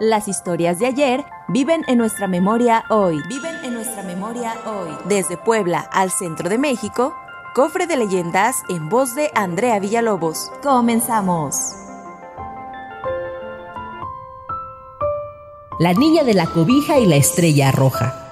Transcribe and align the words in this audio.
Las 0.00 0.28
historias 0.28 0.78
de 0.78 0.86
ayer 0.86 1.24
viven 1.48 1.82
en 1.88 1.98
nuestra 1.98 2.28
memoria 2.28 2.84
hoy. 2.88 3.20
Viven 3.28 3.56
en 3.64 3.74
nuestra 3.74 4.04
memoria 4.04 4.54
hoy. 4.64 4.90
Desde 5.06 5.36
Puebla 5.36 5.80
al 5.90 6.12
centro 6.12 6.48
de 6.48 6.56
México, 6.56 7.16
cofre 7.52 7.88
de 7.88 7.96
leyendas 7.96 8.62
en 8.68 8.88
voz 8.88 9.16
de 9.16 9.32
Andrea 9.34 9.80
Villalobos. 9.80 10.52
Comenzamos. 10.62 11.56
La 15.80 15.94
niña 15.94 16.22
de 16.22 16.34
la 16.34 16.46
cobija 16.46 16.98
y 17.00 17.06
la 17.06 17.16
estrella 17.16 17.72
roja. 17.72 18.28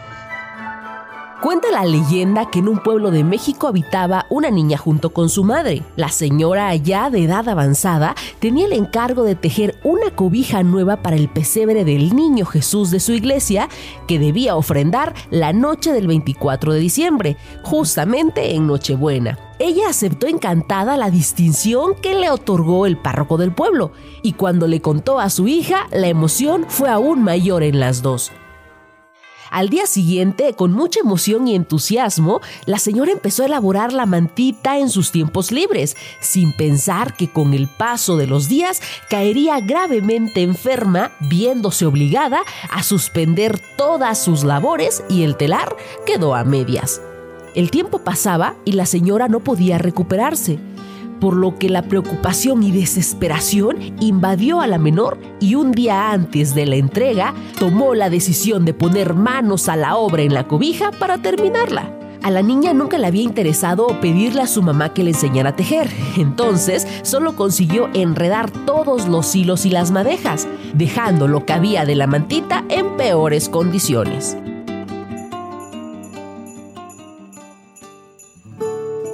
Cuenta 1.43 1.71
la 1.71 1.85
leyenda 1.85 2.51
que 2.51 2.61
en 2.61 2.69
un 2.69 2.83
pueblo 2.83 3.11
de 3.11 3.23
México 3.23 3.69
habitaba 3.69 4.27
una 4.31 4.51
niña 4.51 4.79
junto 4.79 5.11
con 5.11 5.29
su 5.29 5.45
madre. 5.45 5.85
La 5.95 6.09
señora, 6.09 6.75
ya 6.75 7.11
de 7.11 7.25
edad 7.25 7.49
avanzada, 7.49 8.17
tenía 8.41 8.67
el 8.67 8.73
encargo 8.73 9.23
de 9.23 9.35
tejer 9.35 9.76
una 9.87 10.11
cobija 10.11 10.65
nueva 10.65 10.97
para 10.97 11.15
el 11.15 11.29
pesebre 11.29 11.85
del 11.85 12.17
niño 12.17 12.45
Jesús 12.45 12.91
de 12.91 12.99
su 12.99 13.13
iglesia, 13.13 13.69
que 14.09 14.19
debía 14.19 14.57
ofrendar 14.57 15.15
la 15.31 15.53
noche 15.53 15.93
del 15.93 16.09
24 16.09 16.73
de 16.73 16.81
diciembre, 16.81 17.37
justamente 17.63 18.57
en 18.57 18.67
Nochebuena. 18.67 19.39
Ella 19.61 19.89
aceptó 19.89 20.27
encantada 20.27 20.97
la 20.97 21.11
distinción 21.11 21.95
que 21.95 22.17
le 22.17 22.31
otorgó 22.31 22.87
el 22.87 22.97
párroco 22.97 23.37
del 23.37 23.53
pueblo, 23.53 23.93
y 24.23 24.33
cuando 24.33 24.67
le 24.67 24.81
contó 24.81 25.21
a 25.21 25.31
su 25.31 25.47
hija, 25.47 25.87
la 25.93 26.09
emoción 26.09 26.67
fue 26.69 26.91
aún 26.91 27.23
mayor 27.23 27.63
en 27.63 27.79
las 27.79 28.03
dos. 28.03 28.33
Al 29.57 29.71
día 29.71 29.87
siguiente, 29.87 30.53
con 30.53 30.73
mucha 30.73 31.01
emoción 31.01 31.49
y 31.49 31.55
entusiasmo, 31.55 32.43
la 32.67 32.79
señora 32.79 33.13
empezó 33.13 33.43
a 33.43 33.47
elaborar 33.47 33.91
la 33.95 34.05
mantita 34.05 34.77
en 34.77 34.91
sus 34.91 35.13
tiempos 35.13 35.51
libres, 35.51 35.97
sin 36.21 36.53
pensar 36.53 37.17
que 37.17 37.33
con 37.33 37.55
el 37.55 37.67
paso 37.67 38.19
de 38.19 38.27
los 38.27 38.51
días 38.51 38.83
caería 39.09 39.59
gravemente 39.61 40.43
enferma, 40.43 41.13
viéndose 41.21 41.87
obligada 41.87 42.43
a 42.69 42.83
suspender 42.83 43.59
todas 43.79 44.23
sus 44.23 44.45
labores 44.45 45.03
y 45.09 45.23
el 45.23 45.39
telar 45.39 45.75
quedó 46.05 46.35
a 46.35 46.45
medias. 46.45 47.01
El 47.55 47.71
tiempo 47.71 48.01
pasaba 48.01 48.57
y 48.67 48.73
la 48.73 48.85
señora 48.85 49.27
no 49.27 49.41
podía 49.41 49.79
recuperarse 49.79 50.59
por 51.21 51.37
lo 51.37 51.59
que 51.59 51.69
la 51.69 51.83
preocupación 51.83 52.63
y 52.63 52.71
desesperación 52.71 53.77
invadió 54.01 54.61
a 54.61 54.67
la 54.67 54.79
menor 54.79 55.19
y 55.41 55.55
un 55.55 55.73
día 55.73 56.13
antes 56.13 56.55
de 56.55 56.67
la 56.67 56.77
entrega 56.77 57.35
tomó 57.59 57.95
la 57.95 58.11
decisión 58.11 58.65
de 58.65 58.75
poner 58.75 59.15
manos 59.15 59.69
a 59.69 59.77
la 59.77 59.97
obra 59.97 60.23
en 60.23 60.35
la 60.35 60.47
cobija 60.47 60.91
para 60.93 61.19
terminarla. 61.19 61.93
A 62.23 62.31
la 62.31 62.43
niña 62.43 62.73
nunca 62.73 62.99
le 62.99 63.07
había 63.07 63.23
interesado 63.23 63.87
pedirle 64.01 64.43
a 64.43 64.47
su 64.49 64.61
mamá 64.61 64.93
que 64.93 65.05
le 65.05 65.11
enseñara 65.11 65.51
a 65.51 65.57
tejer, 65.57 65.89
entonces 66.17 66.87
solo 67.03 67.37
consiguió 67.37 67.89
enredar 67.95 68.51
todos 68.51 69.07
los 69.07 69.35
hilos 69.37 69.65
y 69.65 69.71
las 69.71 69.93
madejas, 69.93 70.49
dejando 70.75 71.29
lo 71.29 71.47
que 71.47 71.53
había 71.53 71.85
de 71.85 71.95
la 71.95 72.07
mantita 72.07 72.65
en 72.69 72.97
peores 72.97 73.49
condiciones. 73.49 74.37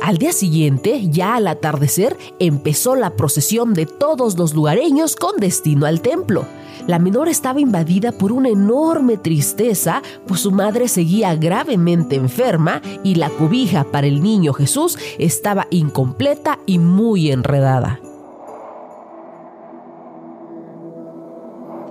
Al 0.03 0.19
día 0.19 0.33
siguiente, 0.33 1.09
ya 1.11 1.37
al 1.37 1.47
atardecer, 1.47 2.19
empezó 2.41 2.97
la 2.97 3.11
procesión 3.15 3.73
de 3.73 3.87
todos 3.87 4.37
los 4.37 4.53
lugareños 4.53 5.15
con 5.15 5.37
destino 5.37 5.87
al 5.87 6.01
templo. 6.01 6.45
La 6.89 6.99
menor 6.99 7.29
estaba 7.29 7.61
invadida 7.61 8.11
por 8.11 8.33
una 8.33 8.49
enorme 8.49 9.17
tristeza, 9.17 10.03
pues 10.27 10.41
su 10.41 10.51
madre 10.51 10.89
seguía 10.89 11.37
gravemente 11.37 12.17
enferma 12.17 12.83
y 13.05 13.15
la 13.15 13.31
cobija 13.31 13.85
para 13.85 14.09
el 14.09 14.25
niño 14.25 14.53
Jesús 14.53 14.99
estaba 15.21 15.69
incompleta 15.71 16.59
y 16.67 16.81
muy 16.81 17.31
enredada. 17.31 18.01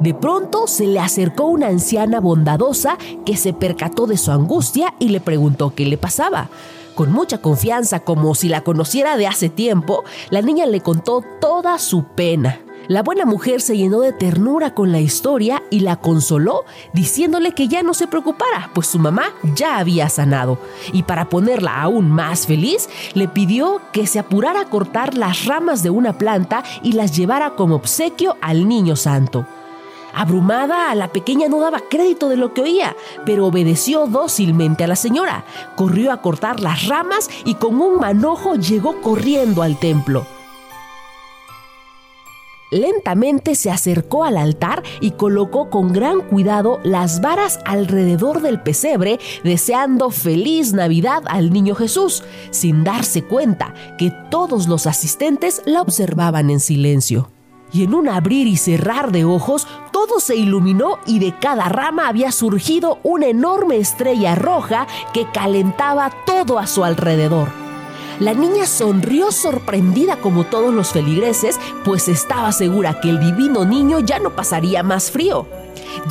De 0.01 0.13
pronto 0.13 0.67
se 0.67 0.85
le 0.85 0.99
acercó 0.99 1.45
una 1.45 1.67
anciana 1.67 2.19
bondadosa 2.19 2.97
que 3.25 3.37
se 3.37 3.53
percató 3.53 4.05
de 4.05 4.17
su 4.17 4.31
angustia 4.31 4.95
y 4.99 5.09
le 5.09 5.21
preguntó 5.21 5.73
qué 5.73 5.85
le 5.85 5.97
pasaba. 5.97 6.49
Con 7.01 7.13
mucha 7.13 7.39
confianza, 7.39 8.01
como 8.01 8.35
si 8.35 8.47
la 8.47 8.61
conociera 8.61 9.17
de 9.17 9.25
hace 9.25 9.49
tiempo, 9.49 10.03
la 10.29 10.43
niña 10.43 10.67
le 10.67 10.81
contó 10.81 11.23
toda 11.41 11.79
su 11.79 12.03
pena. 12.03 12.59
La 12.87 13.01
buena 13.01 13.25
mujer 13.25 13.59
se 13.59 13.75
llenó 13.75 14.01
de 14.01 14.13
ternura 14.13 14.75
con 14.75 14.91
la 14.91 14.99
historia 14.99 15.63
y 15.71 15.79
la 15.79 15.95
consoló 15.95 16.63
diciéndole 16.93 17.53
que 17.53 17.67
ya 17.67 17.81
no 17.81 17.95
se 17.95 18.05
preocupara, 18.05 18.69
pues 18.75 18.85
su 18.85 18.99
mamá 18.99 19.33
ya 19.55 19.79
había 19.79 20.09
sanado. 20.09 20.59
Y 20.93 21.01
para 21.01 21.27
ponerla 21.27 21.81
aún 21.81 22.11
más 22.11 22.45
feliz, 22.45 22.87
le 23.15 23.27
pidió 23.27 23.81
que 23.91 24.05
se 24.05 24.19
apurara 24.19 24.61
a 24.61 24.69
cortar 24.69 25.17
las 25.17 25.45
ramas 25.45 25.81
de 25.81 25.89
una 25.89 26.19
planta 26.19 26.63
y 26.83 26.91
las 26.91 27.17
llevara 27.17 27.55
como 27.55 27.77
obsequio 27.77 28.37
al 28.41 28.67
niño 28.67 28.95
santo. 28.95 29.47
Abrumada, 30.13 30.93
la 30.95 31.07
pequeña 31.09 31.47
no 31.47 31.59
daba 31.59 31.81
crédito 31.89 32.29
de 32.29 32.37
lo 32.37 32.53
que 32.53 32.61
oía, 32.61 32.95
pero 33.25 33.47
obedeció 33.47 34.07
dócilmente 34.07 34.83
a 34.83 34.87
la 34.87 34.95
señora. 34.95 35.45
Corrió 35.75 36.11
a 36.11 36.21
cortar 36.21 36.59
las 36.59 36.87
ramas 36.87 37.29
y 37.45 37.55
con 37.55 37.81
un 37.81 37.99
manojo 37.99 38.55
llegó 38.55 39.01
corriendo 39.01 39.63
al 39.63 39.79
templo. 39.79 40.25
Lentamente 42.71 43.55
se 43.55 43.69
acercó 43.69 44.23
al 44.23 44.37
altar 44.37 44.81
y 45.01 45.11
colocó 45.11 45.69
con 45.69 45.91
gran 45.91 46.21
cuidado 46.21 46.79
las 46.83 47.19
varas 47.19 47.59
alrededor 47.65 48.41
del 48.41 48.61
pesebre, 48.61 49.19
deseando 49.43 50.09
feliz 50.09 50.71
Navidad 50.71 51.23
al 51.27 51.51
niño 51.51 51.75
Jesús, 51.75 52.23
sin 52.49 52.85
darse 52.85 53.23
cuenta 53.23 53.73
que 53.97 54.13
todos 54.29 54.69
los 54.69 54.87
asistentes 54.87 55.61
la 55.65 55.81
observaban 55.81 56.49
en 56.49 56.61
silencio 56.61 57.29
y 57.71 57.83
en 57.83 57.93
un 57.93 58.09
abrir 58.09 58.47
y 58.47 58.57
cerrar 58.57 59.11
de 59.11 59.25
ojos 59.25 59.67
todo 59.91 60.19
se 60.19 60.35
iluminó 60.35 60.99
y 61.05 61.19
de 61.19 61.37
cada 61.37 61.69
rama 61.69 62.07
había 62.07 62.31
surgido 62.31 62.99
una 63.03 63.27
enorme 63.27 63.77
estrella 63.77 64.35
roja 64.35 64.87
que 65.13 65.27
calentaba 65.31 66.11
todo 66.25 66.59
a 66.59 66.67
su 66.67 66.83
alrededor. 66.83 67.49
La 68.19 68.33
niña 68.33 68.67
sonrió 68.67 69.31
sorprendida 69.31 70.17
como 70.17 70.43
todos 70.43 70.73
los 70.73 70.89
feligreses, 70.91 71.59
pues 71.83 72.07
estaba 72.07 72.51
segura 72.51 72.99
que 72.99 73.09
el 73.09 73.19
divino 73.19 73.65
niño 73.65 73.99
ya 73.99 74.19
no 74.19 74.35
pasaría 74.35 74.83
más 74.83 75.09
frío. 75.09 75.47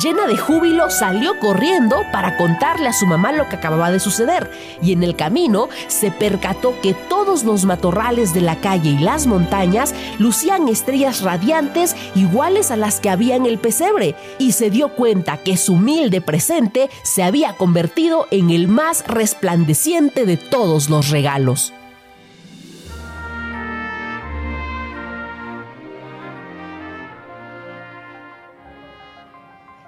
Llena 0.01 0.27
de 0.27 0.37
júbilo, 0.37 0.89
salió 0.89 1.39
corriendo 1.39 2.03
para 2.11 2.37
contarle 2.37 2.89
a 2.89 2.93
su 2.93 3.05
mamá 3.05 3.31
lo 3.31 3.49
que 3.49 3.55
acababa 3.55 3.91
de 3.91 3.99
suceder, 3.99 4.49
y 4.81 4.93
en 4.93 5.03
el 5.03 5.15
camino 5.15 5.69
se 5.87 6.11
percató 6.11 6.79
que 6.81 6.93
todos 6.93 7.43
los 7.43 7.65
matorrales 7.65 8.33
de 8.33 8.41
la 8.41 8.57
calle 8.57 8.91
y 8.91 8.97
las 8.97 9.27
montañas 9.27 9.93
lucían 10.19 10.67
estrellas 10.67 11.21
radiantes 11.21 11.95
iguales 12.15 12.71
a 12.71 12.77
las 12.77 12.99
que 12.99 13.09
había 13.09 13.35
en 13.35 13.45
el 13.45 13.59
pesebre, 13.59 14.15
y 14.39 14.53
se 14.53 14.69
dio 14.69 14.95
cuenta 14.95 15.37
que 15.37 15.57
su 15.57 15.73
humilde 15.73 16.21
presente 16.21 16.89
se 17.03 17.23
había 17.23 17.53
convertido 17.53 18.27
en 18.31 18.49
el 18.49 18.67
más 18.67 19.05
resplandeciente 19.07 20.25
de 20.25 20.37
todos 20.37 20.89
los 20.89 21.09
regalos. 21.09 21.73